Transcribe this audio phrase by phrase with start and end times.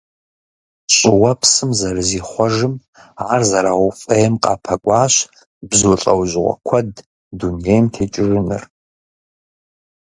[0.95, 2.73] ЩӀыуэпсым зэрызихъуэжым
[3.33, 5.15] ар зэрауфӀейм къапэкӀуащ
[5.69, 6.89] бзу лӀэужьыгъуэ куэд
[7.37, 8.63] дунейм текӀыжыныр.